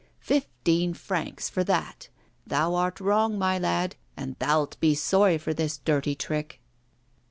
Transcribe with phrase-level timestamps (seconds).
[0.23, 2.09] Fifteen francs for that!
[2.47, 6.59] Thou art wrong, my lad, and thou'lt be sorry for this dirty trick.